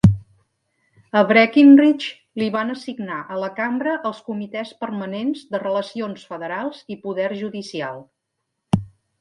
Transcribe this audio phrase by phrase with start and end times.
[1.19, 7.01] A Breckinridge li van assignar a la Cambra els comitès permanents de Relacions Federals i
[7.07, 8.03] Poder Judicial.